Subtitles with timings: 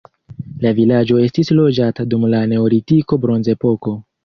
[0.63, 3.97] La vilaĝo estis loĝata dum la neolitiko bronzepoko.